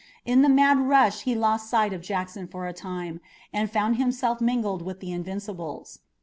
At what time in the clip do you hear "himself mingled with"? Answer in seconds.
3.97-4.99